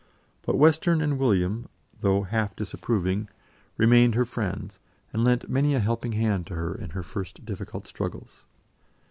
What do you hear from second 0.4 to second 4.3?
But Western and William, though half disapproving, remained her